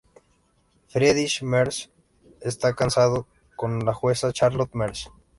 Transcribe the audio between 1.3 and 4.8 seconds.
Merz está casado con la jueza Charlotte